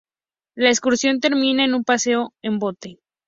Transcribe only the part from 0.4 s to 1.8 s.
La excursión termina en